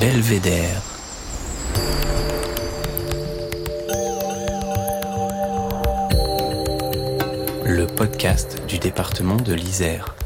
[0.00, 0.80] Belvédère.
[7.66, 10.16] Le podcast du département de l'Isère.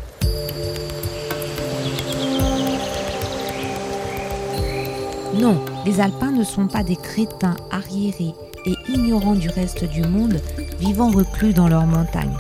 [5.35, 8.35] Non, les Alpins ne sont pas des crétins arriérés
[8.67, 10.41] et ignorants du reste du monde,
[10.79, 12.37] vivant reclus dans leurs montagnes.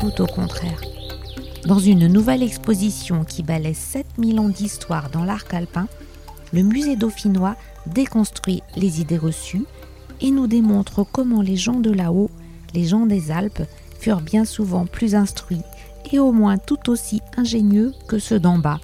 [0.00, 0.80] Tout au contraire.
[1.66, 5.88] Dans une nouvelle exposition qui balaie 7000 ans d'histoire dans l'arc alpin,
[6.52, 7.56] le musée dauphinois
[7.86, 9.64] déconstruit les idées reçues
[10.20, 12.30] et nous démontre comment les gens de là-haut,
[12.74, 13.62] les gens des Alpes,
[13.98, 15.62] furent bien souvent plus instruits
[16.12, 18.80] et au moins tout aussi ingénieux que ceux d'en bas.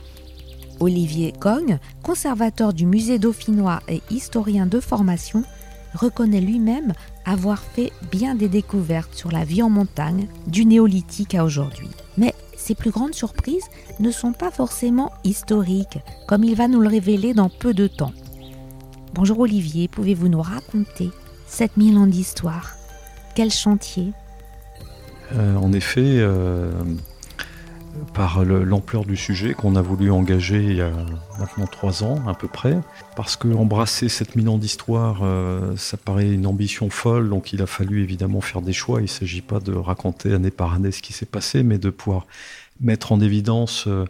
[0.81, 5.45] Olivier Cogne, conservateur du musée dauphinois et historien de formation,
[5.95, 6.93] reconnaît lui-même
[7.25, 11.89] avoir fait bien des découvertes sur la vie en montagne du néolithique à aujourd'hui.
[12.17, 13.65] Mais ces plus grandes surprises
[14.01, 18.13] ne sont pas forcément historiques, comme il va nous le révéler dans peu de temps.
[19.15, 21.11] Bonjour Olivier, pouvez-vous nous raconter
[21.47, 22.75] 7000 ans d'histoire?
[23.35, 24.13] Quel chantier?
[25.33, 26.71] Euh, En effet, euh,
[28.13, 30.91] par l'ampleur du sujet qu'on a voulu engager il y a
[31.39, 32.79] maintenant trois ans à peu près,
[33.17, 37.67] parce que embrasser 7000 ans d'histoire, euh, ça paraît une ambition folle, donc il a
[37.67, 39.01] fallu évidemment faire des choix.
[39.01, 41.91] Il ne s'agit pas de raconter année par année ce qui s'est passé, mais de
[41.91, 42.27] pouvoir
[42.81, 44.05] mettre en évidence euh,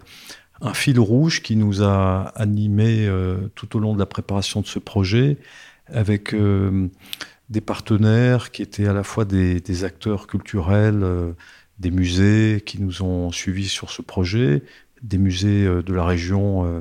[0.61, 4.67] un fil rouge qui nous a animés euh, tout au long de la préparation de
[4.67, 5.39] ce projet,
[5.93, 6.35] avec
[7.51, 11.05] des partenaires qui étaient à la fois des, des acteurs culturels
[11.78, 14.62] des musées qui nous ont suivis sur ce projet,
[15.03, 16.80] des musées euh, de la région euh,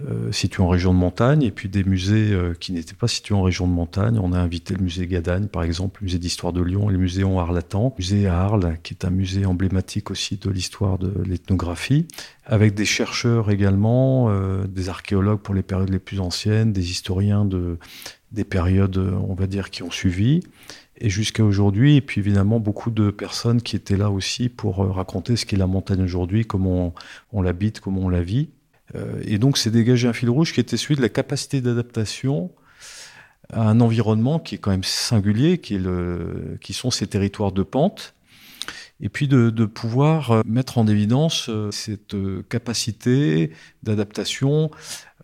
[0.00, 3.42] euh, situés en région de montagne, et puis des musées qui n'étaient pas situés en
[3.42, 4.18] région de montagne.
[4.20, 6.98] On a invité le musée Gadagne, par exemple, le musée d'histoire de Lyon et le
[6.98, 10.98] musée en Arlatan, le musée à Arles, qui est un musée emblématique aussi de l'histoire
[10.98, 12.08] de l'ethnographie,
[12.46, 14.32] avec des chercheurs également,
[14.66, 17.78] des archéologues pour les périodes les plus anciennes, des historiens de,
[18.32, 20.40] des périodes, on va dire, qui ont suivi
[20.98, 21.96] et jusqu'à aujourd'hui.
[21.96, 25.56] Et puis évidemment, beaucoup de personnes qui étaient là aussi pour euh, raconter ce qu'est
[25.56, 26.94] la montagne aujourd'hui, comment
[27.32, 28.50] on, l'habite, comment on la vit.
[28.94, 32.50] Euh, et donc, c'est dégagé un fil rouge qui était celui de la capacité d'adaptation
[33.52, 37.62] à un environnement qui est quand même singulier, qui, le, qui sont ces territoires de
[37.62, 38.14] pente.
[39.04, 42.14] Et puis de, de pouvoir euh, mettre en évidence cette
[42.48, 43.50] capacité
[43.82, 44.70] d'adaptation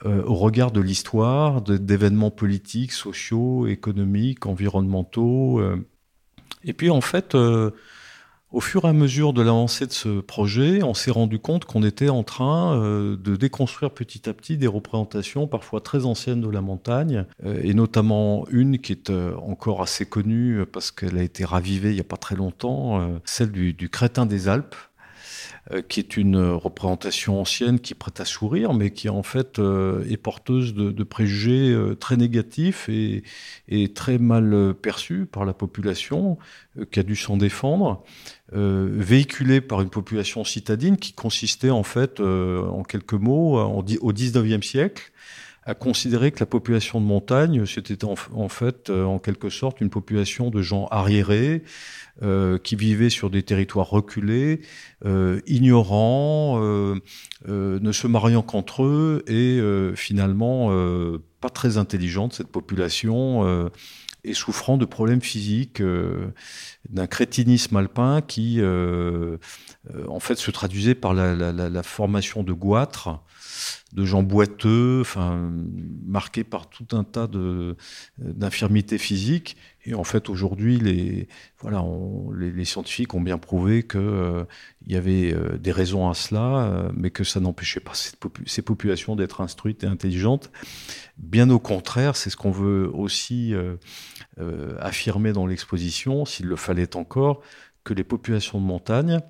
[0.06, 5.58] euh, au regard de l'histoire, d'événements politiques, sociaux, économiques, environnementaux.
[5.58, 5.84] Euh.
[6.64, 7.70] Et puis en fait, euh,
[8.52, 11.82] au fur et à mesure de l'avancée de ce projet, on s'est rendu compte qu'on
[11.82, 16.62] était en train de déconstruire petit à petit des représentations parfois très anciennes de la
[16.62, 21.96] montagne, et notamment une qui est encore assez connue parce qu'elle a été ravivée il
[21.96, 24.76] n'y a pas très longtemps, celle du, du crétin des Alpes,
[25.88, 30.16] qui est une représentation ancienne qui prête à sourire, mais qui en fait euh, est
[30.16, 33.22] porteuse de, préjugés euh, très négatifs et,
[33.94, 36.38] très mal perçus par la population,
[36.90, 38.04] qui a dû s'en défendre,
[38.52, 45.12] véhiculée par une population citadine qui consistait en fait, en quelques mots, au 19e siècle,
[45.68, 50.48] à considérer que la population de montagne, c'était en, fait, en quelque sorte, une population
[50.48, 51.62] de gens arriérés,
[52.22, 54.62] euh, qui vivaient sur des territoires reculés,
[55.04, 56.98] euh, ignorants, euh,
[57.46, 59.60] ne se mariant qu'entre eux et
[59.94, 60.72] finalement
[61.40, 63.70] pas très intelligente cette population
[64.24, 65.80] et souffrant de problèmes physiques,
[66.88, 73.20] d'un crétinisme alpin qui en fait se traduisait par la, la, la formation de goitres
[73.94, 75.50] de gens boiteux, enfin
[76.04, 77.28] marqués par tout un tas
[78.18, 79.56] d'infirmités physiques.
[79.84, 81.28] Et en fait, aujourd'hui, les
[81.60, 81.82] voilà,
[82.36, 84.44] les, scientifiques ont bien prouvé que euh,
[84.86, 89.16] y avait euh, des raisons à cela, euh, mais que ça n'empêchait pas ces populations
[89.16, 90.50] d'être instruites et intelligentes.
[91.16, 93.54] Bien au contraire, c'est ce qu'on veut aussi
[94.78, 97.40] affirmer dans l'exposition, s'il le fallait encore,
[97.82, 99.20] que les populations de montagne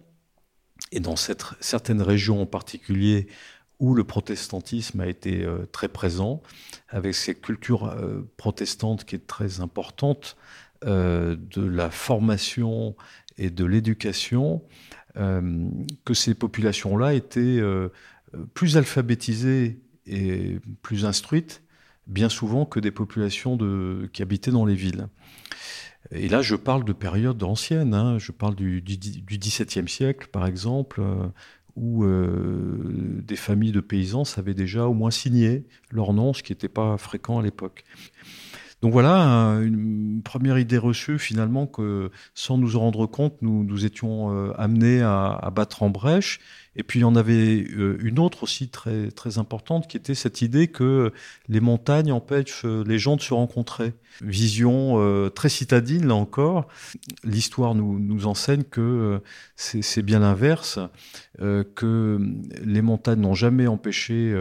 [0.93, 3.29] et dans certaines régions en particulier
[3.81, 6.43] où le protestantisme a été euh, très présent,
[6.89, 10.37] avec cette culture euh, protestante qui est très importante
[10.85, 12.97] euh, de la formation
[13.37, 14.63] et de l'éducation,
[16.05, 17.61] que ces populations-là étaient
[18.55, 21.63] plus alphabétisées et plus instruites,
[22.07, 23.59] bien souvent que des populations
[24.13, 25.09] qui habitaient dans les villes.
[26.13, 27.95] Et là, je parle de périodes anciennes.
[27.95, 28.19] Hein.
[28.19, 31.03] Je parle du, XVIIe siècle, par exemple,
[31.79, 36.53] où euh, des familles de paysans savaient déjà au moins signer leur nom, ce qui
[36.53, 37.85] n'était pas fréquent à l'époque.
[38.81, 44.33] Donc voilà, une première idée reçue finalement que sans nous en rendre compte, nous, étions
[44.33, 46.39] euh, amenés à, battre en brèche.
[46.79, 50.15] Et puis il y en avait euh, une autre aussi très, très importante qui était
[50.15, 51.13] cette idée que
[51.49, 53.95] les montagnes empêchent les gens de se rencontrer.
[54.23, 56.69] Vision euh, très citadine là encore.
[57.25, 59.21] L'histoire nous, enseigne que
[59.57, 60.79] c'est bien l'inverse,
[61.39, 62.19] que
[62.65, 64.35] les montagnes n'ont jamais empêché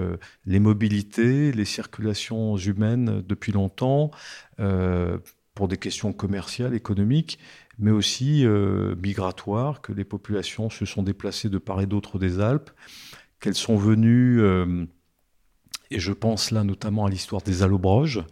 [0.45, 4.12] les mobilités, les circulations humaines depuis longtemps.
[4.60, 5.18] Euh,
[5.54, 7.40] pour des questions commerciales, économiques,
[7.79, 12.39] mais aussi euh, migratoires, que les populations se sont déplacées de part et d'autre des
[12.39, 12.71] Alpes,
[13.39, 14.85] qu'elles sont venues, euh,
[15.91, 18.24] et je pense là notamment à l'histoire des Allobroges,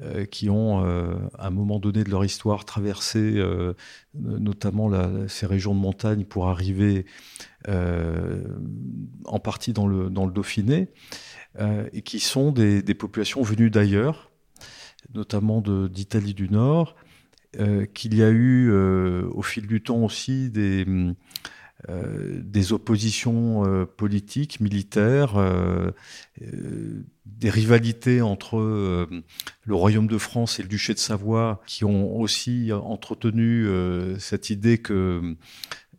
[0.00, 3.42] euh, qui ont, à un moment donné de leur histoire, traversé
[4.14, 4.90] notamment
[5.28, 7.06] ces régions de montagne pour arriver
[7.66, 10.88] en partie dans le, dans le Dauphiné,
[11.92, 14.30] et qui sont des populations venues d'ailleurs,
[15.14, 16.96] notamment d'Italie du Nord,
[17.60, 20.86] euh, qu'il y a eu euh, au fil du temps aussi des,
[21.90, 25.34] euh, oppositions politiques, militaires,
[27.26, 32.72] des rivalités entre le Royaume de France et le Duché de Savoie, qui ont aussi
[32.72, 33.66] entretenu
[34.18, 35.36] cette idée que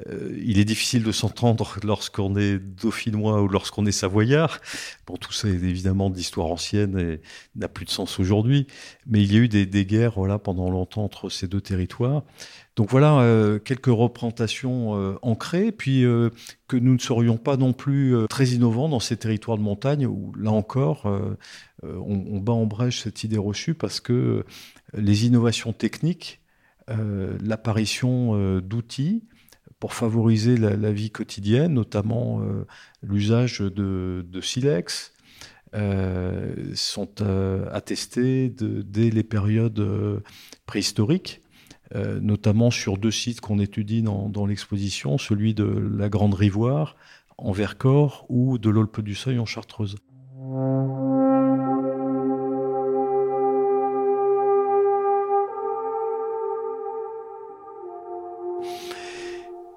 [0.07, 4.59] euh, il est difficile de s'entendre lorsqu'on est dauphinois ou lorsqu'on est savoyard.
[5.05, 7.21] Bon, tout ça est évidemment d'histoire ancienne et
[7.55, 8.65] n'a plus de sens aujourd'hui.
[9.05, 12.23] Mais il y a eu des, guerres voilà, pendant longtemps entre ces deux territoires.
[12.75, 18.15] Donc voilà euh, quelques représentations euh, ancrées, puis que nous ne serions pas non plus
[18.29, 21.05] très innovants dans ces territoires de montagne où là encore
[21.83, 24.43] on, bat en brèche cette idée reçue parce que
[24.93, 26.41] les innovations techniques,
[26.87, 29.23] l'apparition d'outils,
[29.83, 32.65] pour favoriser la, vie quotidienne, notamment euh,
[33.01, 35.11] l'usage de, silex,
[35.75, 39.85] euh, sont euh, attestés dès les périodes
[40.65, 41.41] préhistoriques,
[41.93, 46.95] notamment sur deux sites qu'on étudie dans, l'exposition, celui de la Grande Rivoire
[47.37, 49.97] en Vercors ou de l'Olpe du Seuil en Chartreuse.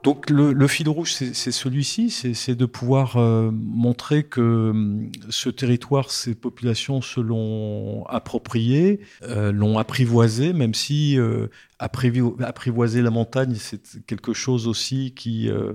[0.07, 5.49] Donc le, le, fil rouge, c'est celui-ci, c'est de pouvoir euh, montrer que euh, ce
[5.49, 11.49] territoire, ces populations se l'ont approprié, euh, l'ont apprivoisé, même si euh,
[11.81, 15.75] apprivoiser la montagne, c'est quelque chose aussi qui euh,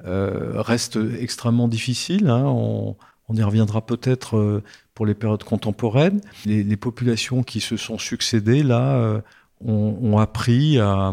[0.00, 2.26] reste extrêmement difficile.
[2.26, 2.46] Hein.
[2.46, 2.96] On,
[3.28, 4.64] on, y reviendra peut-être
[4.94, 6.20] pour les périodes contemporaines.
[6.44, 9.22] Les, les, populations qui se sont succédées, là,
[9.60, 11.12] ont, ont appris à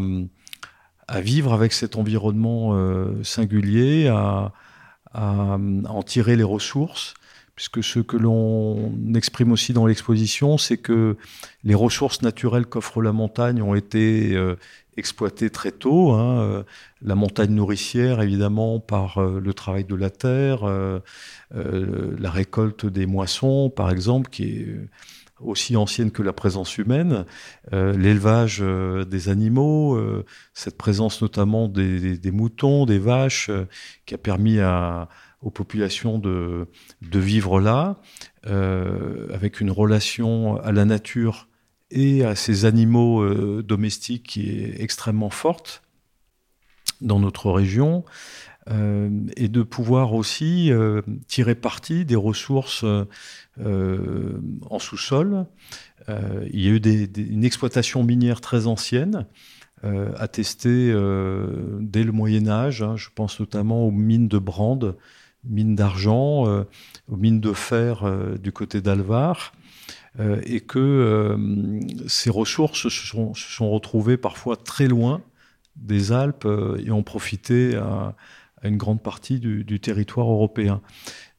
[1.16, 4.52] vivre avec cet environnement euh, singulier, à,
[5.12, 5.58] à, à,
[5.88, 7.14] en tirer les ressources,
[7.54, 11.16] puisque ce que l'on exprime aussi dans l'exposition, c'est que
[11.64, 14.56] les ressources naturelles qu'offre la montagne ont été euh,
[14.96, 16.12] exploitées très tôt.
[16.12, 16.62] Hein, euh,
[17.02, 20.64] la montagne nourricière, évidemment, par le travail de la terre,
[21.52, 24.88] la récolte des moissons, par exemple, qui est
[25.40, 27.24] aussi ancienne que la présence humaine,
[27.72, 30.24] euh, l'élevage euh, des animaux, euh,
[30.54, 33.50] cette présence notamment des, moutons, des vaches,
[34.06, 34.58] qui a permis
[35.42, 36.66] aux populations de,
[37.00, 37.96] vivre là,
[38.44, 41.48] avec une relation à la nature
[41.90, 45.82] et à ces animaux domestiques qui est extrêmement forte
[47.00, 48.04] dans notre région
[48.70, 55.46] euh, et de pouvoir aussi euh, tirer parti des ressources euh, en sous-sol.
[56.08, 56.80] Il y a eu
[57.18, 59.26] une exploitation minière très ancienne,
[60.16, 60.90] attestée
[61.80, 62.80] dès le Moyen Âge.
[62.80, 64.96] Hein, je pense notamment aux mines de Brande,
[65.44, 69.52] mines d'argent, aux mines de fer du côté d'Alvar.
[70.46, 71.36] et que
[72.06, 75.20] ces ressources se sont, se sont retrouvées parfois très loin
[75.76, 76.48] des Alpes
[76.82, 78.16] et ont profité à,
[78.62, 80.80] à une grande partie du, territoire européen.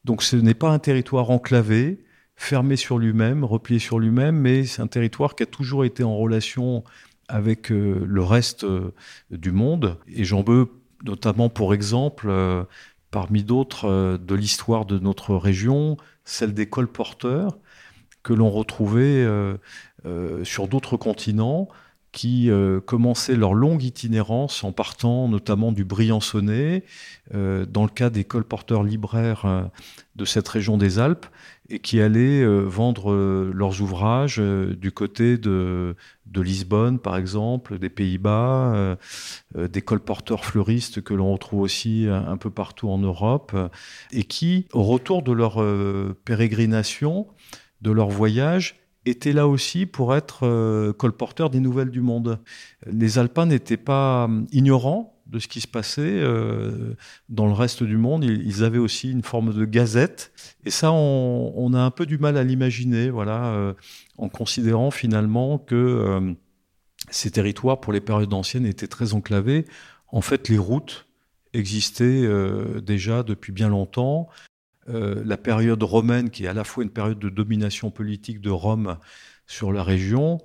[0.06, 2.00] Donc ce n'est pas un territoire enclavé,
[2.36, 6.16] fermé sur lui-même, replié sur lui-même, mais c'est un territoire qui a toujours été en
[6.16, 6.84] relation
[7.28, 8.94] avec euh, le reste euh,
[9.30, 9.98] du monde.
[10.08, 10.70] Et j'en veux
[11.04, 12.64] notamment pour exemple, euh,
[13.12, 17.58] parmi d'autres, de l'histoire de notre région, celle des colporteurs
[18.22, 19.26] que l'on retrouvait
[20.44, 21.70] sur d'autres continents,
[22.12, 26.84] qui euh, commençaient leur longue itinérance en partant notamment du Briançonnais,
[27.34, 29.64] euh, dans le cas des colporteurs libraires euh,
[30.16, 31.28] de cette région des Alpes,
[31.70, 33.14] et qui allaient vendre
[33.54, 35.96] leurs ouvrages du côté de,
[36.36, 38.98] Lisbonne, par exemple, des Pays-Bas,
[39.56, 43.56] des colporteurs fleuristes que l'on retrouve aussi un, peu partout en Europe,
[44.12, 45.64] et qui, au retour de leur
[46.26, 47.28] pérégrination,
[47.82, 48.79] de leur voyage,
[49.10, 52.40] était là aussi pour être euh, colporteur des nouvelles du monde.
[52.86, 56.96] Les Alpins n'étaient pas euh, ignorants de ce qui se passait euh,
[57.30, 58.24] dans le reste du monde.
[58.24, 60.32] Ils, avaient aussi une forme de gazette.
[60.66, 63.76] Et ça, on, a un peu du mal à l'imaginer, voilà,
[64.18, 66.36] en considérant finalement que
[67.12, 69.66] ces territoires, pour les périodes anciennes, étaient très enclavés.
[70.08, 71.06] En fait, les routes
[71.54, 72.28] existaient
[72.82, 74.30] déjà depuis bien longtemps.
[74.90, 78.50] Euh, la période romaine, qui est à la fois une période de domination politique de
[78.50, 78.98] Rome
[79.46, 80.40] sur la région,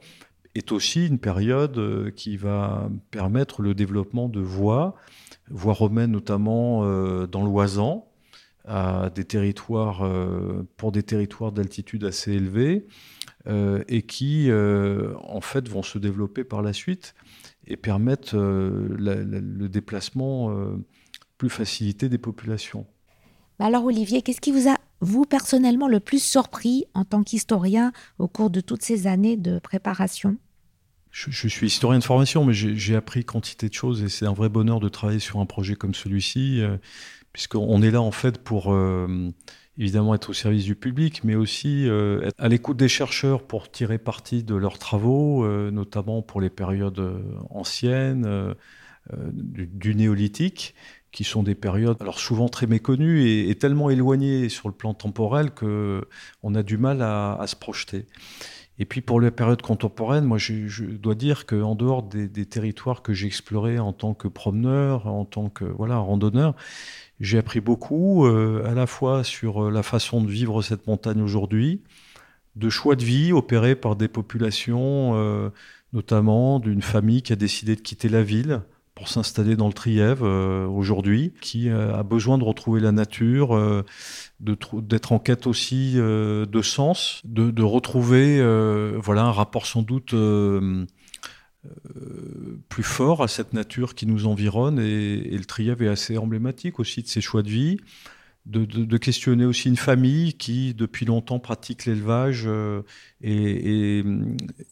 [0.54, 4.96] est aussi une période euh, qui va permettre le développement de voies,
[5.50, 8.10] voies romaines notamment euh, dans l'Oisan,
[9.14, 10.10] des territoires,
[10.78, 12.86] pour des territoires d'altitude assez élevée,
[13.46, 17.14] et qui en fait vont se développer par la suite
[17.66, 20.50] et permettent le déplacement
[21.36, 22.86] plus facilité des populations.
[23.58, 27.92] Bah alors Olivier, qu'est-ce qui vous a, vous personnellement, le plus surpris en tant qu'historien
[28.18, 30.36] au cours de toutes ces années de préparation?
[31.14, 34.48] Je, suis historien de formation, mais j'ai appris quantité de choses et c'est un vrai
[34.48, 36.76] bonheur de travailler sur un projet comme celui-ci, euh,
[37.32, 39.30] puisqu'on est là en fait pour euh,
[39.78, 43.70] évidemment être au service du public, mais aussi euh, être à l'écoute des chercheurs pour
[43.70, 48.54] tirer parti de leurs travaux, notamment pour les périodes anciennes,
[49.32, 50.74] du, néolithique,
[51.14, 55.52] qui sont des périodes alors souvent très méconnues et, tellement éloignées sur le plan temporel
[55.52, 56.06] que
[56.42, 58.06] on a du mal à, se projeter.
[58.80, 63.12] Et puis pour les périodes contemporaines, moi je, dois dire qu'en dehors des, territoires que
[63.12, 66.56] j'ai explorés en tant que promeneur, en tant que voilà randonneur,
[67.20, 71.22] j'ai appris beaucoup euh, à la fois sur euh, la façon de vivre cette montagne
[71.22, 71.84] aujourd'hui,
[72.56, 75.50] de choix de vie opérés par des populations, euh,
[75.92, 78.62] notamment d'une famille qui a décidé de quitter la ville
[78.94, 83.56] pour s'installer dans le Trièvre euh, aujourd'hui, qui euh, a besoin de retrouver la nature,
[83.56, 83.82] euh,
[84.40, 88.38] d'être en quête aussi de sens, de, retrouver
[89.00, 90.14] voilà un rapport sans doute
[92.68, 97.02] plus fort à cette nature qui nous environne et, le Trièvre est assez emblématique aussi
[97.02, 97.78] de ses choix de vie.
[98.44, 102.46] De, questionner aussi une famille qui, depuis longtemps, pratique l'élevage
[103.22, 104.04] et,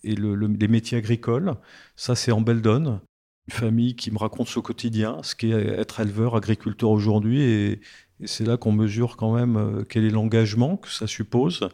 [0.05, 1.55] les métiers agricoles.
[1.97, 3.01] Ça, c'est en Beldon
[3.49, 7.43] une famille qui me raconte ce quotidien, ce qu'est être éleveur, agriculteur aujourd'hui.
[7.43, 7.81] Et,
[8.25, 11.69] c'est là qu'on mesure quand même euh, quel est l'engagement que ça suppose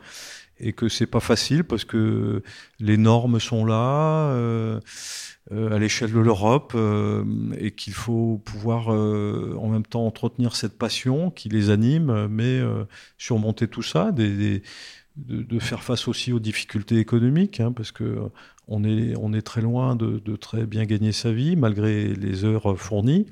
[0.58, 2.42] et que c'est pas facile parce que
[2.80, 4.80] les normes sont là euh,
[5.52, 6.75] euh, à l'échelle de l'Europe
[7.58, 12.62] et qu'il faut pouvoir en même temps entretenir cette passion qui les anime, mais
[13.18, 14.62] surmonter tout ça, des,
[15.18, 18.28] de, faire face aussi aux difficultés économiques, hein, parce que euh,
[18.68, 18.84] on
[19.32, 23.26] est, très loin de, très bien gagner sa vie malgré les heures fournies.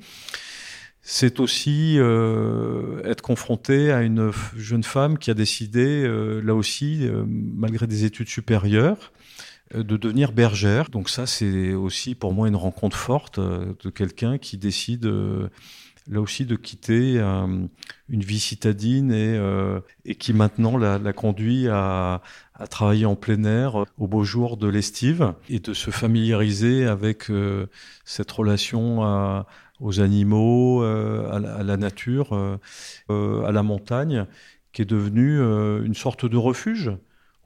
[1.01, 7.07] C'est aussi euh, être confronté à une jeune femme qui a décidé, euh, là aussi,
[7.25, 9.13] malgré des études supérieures,
[9.73, 10.89] de devenir bergère.
[10.89, 15.09] Donc ça, c'est aussi pour moi une rencontre forte de quelqu'un qui décide
[16.09, 17.65] là aussi de quitter euh,
[18.09, 22.21] une vie citadine et, euh, et qui maintenant la, conduit à,
[22.69, 27.67] travailler en plein air au beau jour de l'estive et de se familiariser avec euh,
[28.03, 29.45] cette relation
[29.79, 32.33] aux animaux, à la, nature,
[33.09, 34.25] à la montagne,
[34.73, 35.39] qui est devenue
[35.85, 36.91] une sorte de refuge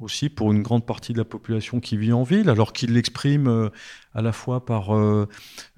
[0.02, 3.48] aussi pour une grande partie de la population qui vit en ville, alors qu'il l'exprime
[3.48, 3.70] euh,
[4.14, 5.28] à la fois par euh,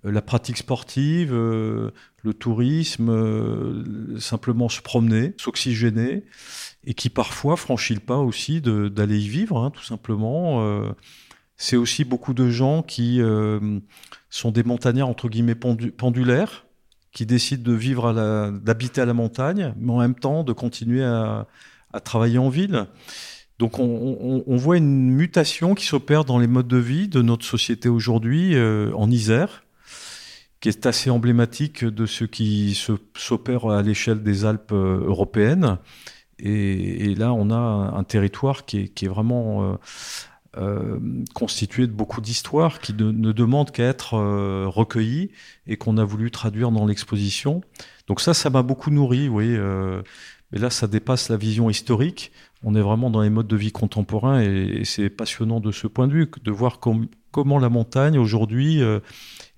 [0.03, 1.91] la pratique sportive, euh,
[2.23, 6.23] le tourisme, simplement se promener, s'oxygéner,
[6.85, 10.85] et qui parfois franchit le pas aussi d'aller y vivre, hein, tout simplement.
[11.57, 13.19] C'est aussi beaucoup de gens qui
[14.29, 16.65] sont des montagnards entre guillemets pendulaires,
[17.11, 18.13] qui décident de vivre,
[18.63, 21.45] d'habiter à la montagne, mais en même temps de continuer à,
[21.91, 22.87] à travailler en ville.
[23.59, 27.87] Donc on, voit une mutation qui s'opère dans les modes de vie de notre société
[27.87, 29.63] aujourd'hui euh, en Isère,
[30.59, 32.77] qui est assez emblématique de ce qui
[33.15, 35.77] s'opère à l'échelle des Alpes euh, européennes.
[36.39, 39.77] Et, là, on a un, territoire qui est, vraiment
[40.57, 40.99] euh,
[41.33, 44.17] constitué de beaucoup d'histoires qui ne, demandent qu'à être
[44.65, 45.29] recueillies
[45.67, 47.61] et qu'on a voulu traduire dans l'exposition.
[48.07, 49.55] Donc ça, ça m'a beaucoup nourri, oui.
[50.53, 52.31] Mais là, ça dépasse la vision historique
[52.63, 56.07] on est vraiment dans les modes de vie contemporains et, c'est passionnant de ce point
[56.07, 58.99] de vue, de voir comment la montagne aujourd'hui euh,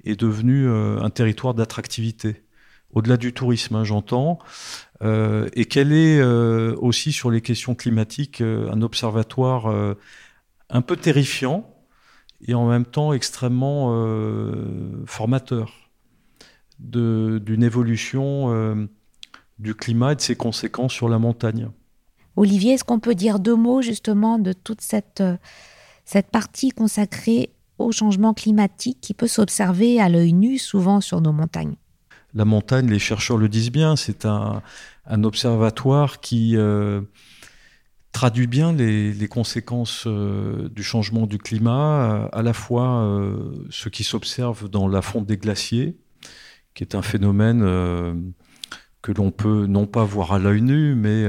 [0.04, 2.44] est devenue euh, un territoire d'attractivité.
[2.92, 4.40] Au-delà du tourisme, hein, j'entends,
[5.04, 9.96] euh, et qu'elle est aussi sur les questions climatiques un observatoire
[10.70, 11.70] un peu terrifiant
[12.48, 13.94] et en même temps extrêmement
[15.06, 15.90] formateur
[16.80, 18.88] d'une évolution
[19.60, 21.70] du climat et de ses conséquences sur la montagne.
[22.36, 25.38] Olivier, est-ce qu'on peut dire deux mots justement de toute cette, euh,
[26.04, 31.32] cette partie consacrée au changement climatique qui peut s'observer à l'œil nu souvent sur nos
[31.32, 31.76] montagnes?
[32.34, 34.62] La montagne, les chercheurs le disent bien, c'est un,
[35.24, 37.02] observatoire qui euh,
[38.12, 44.04] traduit bien les, conséquences euh, du changement du climat, à la fois euh, ce qui
[44.04, 45.96] s'observe dans la fonte des glaciers,
[46.74, 48.34] qui est un phénomène
[49.06, 51.26] que l'on peut non pas voir à l'œil nu, mais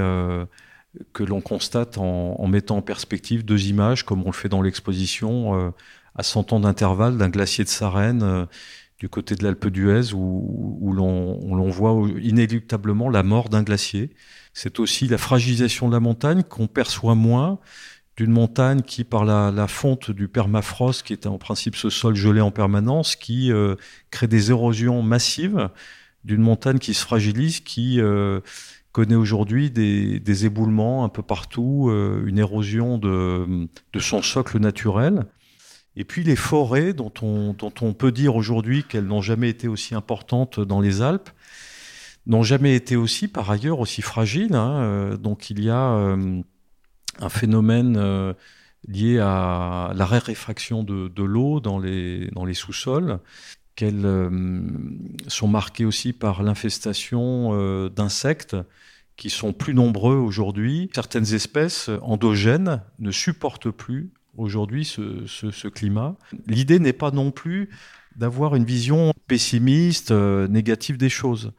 [1.12, 5.74] que l'on constate en, mettant en perspective deux images, comme on le fait dans l'exposition
[6.16, 8.46] à 100 ans d'intervalle d'un glacier de Sarenne euh,
[8.98, 14.10] du côté de l'Alpe d'Huez où, où l'on voit inéluctablement la mort d'un glacier.
[14.54, 17.58] C'est aussi la fragilisation de la montagne qu'on perçoit moins
[18.16, 22.40] d'une montagne qui, par la, fonte du permafrost, qui est en principe ce sol gelé
[22.40, 23.74] en permanence, qui euh,
[24.10, 25.68] crée des érosions massives,
[26.26, 28.40] d'une montagne qui se fragilise, qui euh,
[28.92, 31.90] connaît aujourd'hui des, éboulements un peu partout,
[32.26, 33.68] une érosion de,
[33.98, 35.24] son socle naturel.
[35.96, 40.60] Et puis les forêts, dont on, peut dire aujourd'hui qu'elles n'ont jamais été aussi importantes
[40.60, 41.30] dans les Alpes,
[42.26, 44.54] n'ont jamais été aussi, par ailleurs, aussi fragiles.
[44.54, 44.80] Hein.
[44.80, 46.42] Euh, donc il y a euh,
[47.18, 48.34] un phénomène euh,
[48.88, 53.20] lié à la raréfaction de, l'eau dans les sous-sols,
[53.76, 54.30] qu'elles
[55.28, 58.56] sont marquées aussi par l'infestation d'insectes
[59.16, 60.90] qui sont plus nombreux aujourd'hui.
[60.94, 66.16] Certaines espèces endogènes ne supportent plus aujourd'hui ce, climat.
[66.46, 67.70] L'idée n'est pas non plus
[68.16, 71.52] d'avoir une vision pessimiste, euh, négative des choses.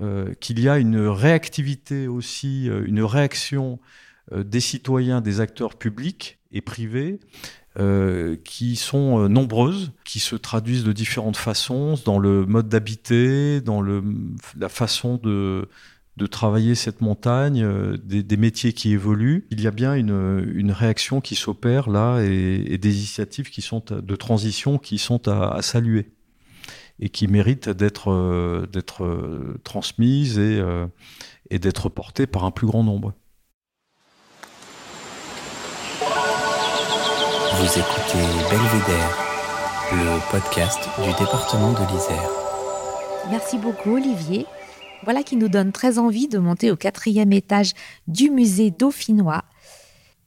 [0.00, 3.78] Euh, qu'il y a une réactivité aussi, euh, une réaction
[4.34, 7.18] des citoyens, des acteurs publics et privés
[8.44, 14.04] qui sont nombreuses, qui se traduisent de différentes façons dans le mode d'habiter, dans le,
[14.58, 15.68] la façon de,
[16.16, 21.20] de travailler cette montagne, euh, des, métiers qui évoluent, il y a bien une, réaction
[21.20, 26.12] qui s'opère là et, des initiatives qui sont de transition qui sont à, saluer
[27.00, 28.66] et qui méritent d'être euh,
[29.00, 30.62] euh, transmises et,
[31.50, 33.14] et d'être portées par un plus grand nombre.
[37.54, 39.18] Vous écoutez Belvédère,
[39.92, 42.30] le podcast du département de l'Isère.
[43.30, 44.46] Merci beaucoup Olivier.
[45.04, 47.72] Voilà qui nous donne très envie de monter au quatrième étage
[48.08, 49.44] du musée dauphinois.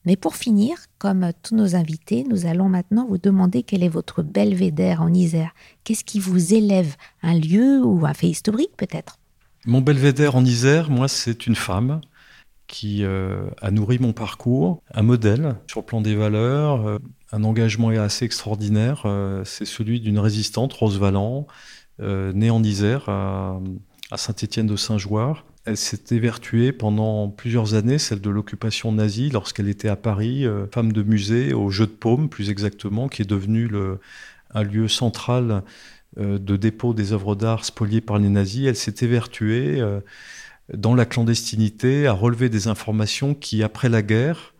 [0.05, 4.21] Mais pour finir, comme tous nos invités, nous allons maintenant vous demander quel est votre
[4.21, 5.55] belvédère en Isère.
[5.83, 6.95] Qu'est-ce qui vous élève?
[7.23, 9.17] Un lieu ou un fait historique peut-être?
[9.65, 12.01] Mon belvédère en Isère, moi, c'est une femme
[12.67, 16.97] qui euh, a nourri mon parcours, un modèle sur le plan des valeurs, euh,
[17.31, 19.03] un engagement assez extraordinaire.
[19.05, 21.47] Euh, c'est celui d'une résistante, Rose Valland,
[21.99, 23.61] née en Isère, à
[24.17, 25.45] Saint-Étienne de Saint-Jouard.
[25.63, 30.91] Elle s'est évertuée pendant plusieurs années, celle de l'occupation nazie, lorsqu'elle était à Paris, femme
[30.91, 33.71] de musée, au Jeu de Paume plus exactement, qui est devenu
[34.53, 35.63] un lieu central
[36.17, 38.67] de dépôt des œuvres d'art spoliées par les nazis.
[38.67, 39.81] Elle s'est évertuée
[40.73, 44.53] dans la clandestinité à relever des informations qui, après la guerre,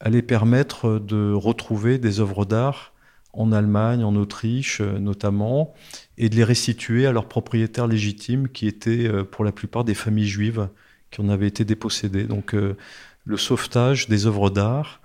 [0.00, 2.92] allaient permettre de retrouver des œuvres d'art
[3.32, 5.74] en Allemagne, en Autriche notamment,
[6.18, 9.94] et de les restituer à leurs propriétaires légitimes, qui étaient euh, pour la plupart des
[9.94, 10.68] familles juives
[11.10, 12.24] qui en avaient été dépossédées.
[12.24, 12.76] Donc euh,
[13.24, 15.00] le sauvetage des œuvres d'art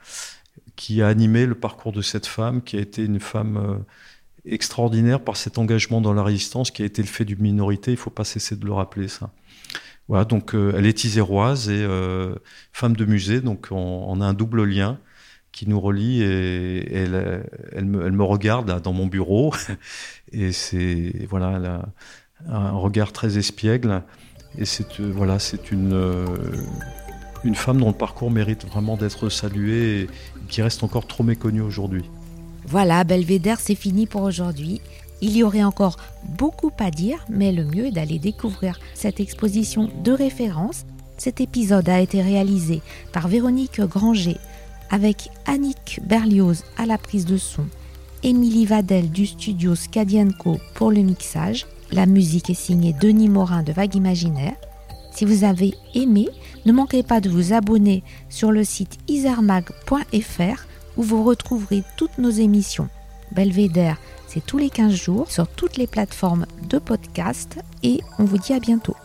[0.75, 3.77] qui a animé le parcours de cette femme, qui a été une femme euh,
[4.45, 7.95] extraordinaire par cet engagement dans la résistance, qui a été le fait d'une minorité, il
[7.95, 9.31] ne faut pas cesser de le rappeler ça.
[10.07, 11.87] Voilà, donc elle est iséroise et
[12.73, 14.99] femme de musée, donc on, a un double lien
[15.53, 19.53] qui nous relie et, elle, elle, me, elle, regarde dans mon bureau
[20.33, 21.83] et c'est voilà
[22.49, 24.03] un regard très espiègle
[24.57, 26.25] et c'est euh, voilà c'est une euh,
[27.43, 30.09] une femme dont le parcours mérite vraiment d'être salué et
[30.47, 32.03] qui reste encore trop méconnue aujourd'hui.
[32.67, 34.79] Voilà, Belvédère, c'est fini pour aujourd'hui.
[35.21, 35.97] Il y aurait encore
[36.37, 40.85] beaucoup à dire, mais le mieux est d'aller découvrir cette exposition de référence.
[41.17, 42.81] Cet épisode a été réalisé
[43.13, 44.37] par Véronique Granger
[44.89, 47.65] avec Annick Berlioz à la prise de son
[48.23, 51.65] Émilie Vadel du studio Scadienco pour le mixage.
[51.91, 54.55] La musique est signée Denis Morin de Vague Imaginaire.
[55.11, 56.29] Si vous avez aimé,
[56.65, 60.65] ne manquez pas de vous abonner sur le site isermag.fr
[60.97, 62.89] où vous retrouverez toutes nos émissions.
[63.31, 68.37] Belvédère, c'est tous les 15 jours sur toutes les plateformes de podcast et on vous
[68.37, 68.95] dit à bientôt.